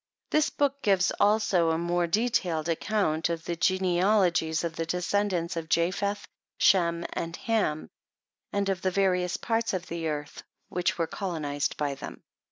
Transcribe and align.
This 0.31 0.49
book 0.49 0.81
gives, 0.81 1.11
also, 1.19 1.69
a 1.69 1.77
more 1.77 2.07
de 2.07 2.27
tailed 2.27 2.67
account 2.67 3.29
of 3.29 3.45
the 3.45 3.55
genealogies 3.55 4.63
of 4.63 4.75
the 4.75 4.87
descendants 4.87 5.55
of 5.55 5.69
Japheth, 5.69 6.27
Shem, 6.57 7.05
and 7.13 7.35
Ham, 7.35 7.87
and 8.51 8.67
of 8.67 8.81
the 8.81 8.89
various 8.89 9.37
parts 9.37 9.75
of 9.75 9.85
the 9.85 10.07
earth 10.07 10.41
which 10.69 10.95
w^ere 10.95 11.07
colonized 11.07 11.77
by 11.77 11.93
them. 11.93 12.23